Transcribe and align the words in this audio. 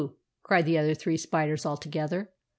"cried 0.41 0.65
the 0.65 0.79
other 0.79 0.95
three 0.95 1.15
spiders 1.15 1.63
all 1.63 1.77
together. 1.77 2.31